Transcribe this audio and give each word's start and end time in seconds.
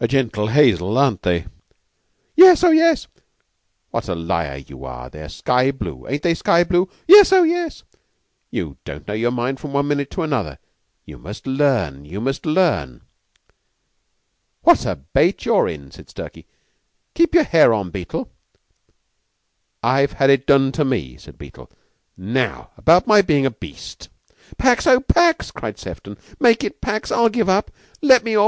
"A 0.00 0.08
gentle 0.08 0.46
hazel, 0.46 0.96
aren't 0.96 1.20
they?" 1.20 1.44
"Yes 2.34 2.64
oh, 2.64 2.70
yes!" 2.70 3.08
"What 3.90 4.08
a 4.08 4.14
liar 4.14 4.56
you 4.66 4.86
are! 4.86 5.10
They're 5.10 5.28
sky 5.28 5.70
blue. 5.70 6.06
Ain't 6.08 6.22
they 6.22 6.32
sky 6.32 6.64
blue?" 6.64 6.88
"Yes 7.06 7.30
oh, 7.30 7.42
yes!" 7.42 7.82
"You 8.50 8.78
don't 8.86 9.06
know 9.06 9.12
your 9.12 9.32
mind 9.32 9.60
from 9.60 9.74
one 9.74 9.86
minute 9.86 10.10
to 10.12 10.22
another. 10.22 10.58
You 11.04 11.18
must 11.18 11.46
learn 11.46 12.06
you 12.06 12.22
must 12.22 12.46
learn." 12.46 13.02
"What 14.62 14.86
a 14.86 14.96
bait 14.96 15.44
you're 15.44 15.68
in!" 15.68 15.90
said 15.90 16.08
Stalky. 16.08 16.46
"Keep 17.12 17.34
your 17.34 17.44
hair 17.44 17.74
on, 17.74 17.90
Beetle." 17.90 18.30
"I've 19.82 20.12
had 20.12 20.30
it 20.30 20.46
done 20.46 20.72
to 20.72 20.86
me," 20.86 21.18
said 21.18 21.36
Beetle. 21.36 21.70
"Now 22.16 22.70
about 22.78 23.06
my 23.06 23.20
being 23.20 23.44
a 23.44 23.50
beast." 23.50 24.08
"Pax 24.56 24.86
oh, 24.86 25.00
pax!" 25.00 25.50
cried 25.50 25.78
Sefton; 25.78 26.16
"make 26.40 26.64
it 26.64 26.80
pax. 26.80 27.12
I'll 27.12 27.28
give 27.28 27.50
up! 27.50 27.70
Let 28.00 28.24
me 28.24 28.34
off! 28.34 28.44